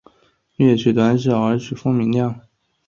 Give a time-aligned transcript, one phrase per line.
[0.55, 2.41] 乐曲短小而曲风明亮。